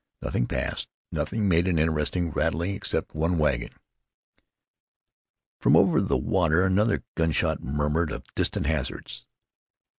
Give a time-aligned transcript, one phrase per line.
[0.23, 3.69] Nothing passed, nothing made an interesting rattling, except one democrat wagon.
[5.59, 9.27] From over the water another gun shot murmured of distant hazards.